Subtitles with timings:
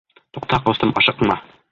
[0.37, 1.37] Туҡта, ҡустым, ашыҡма!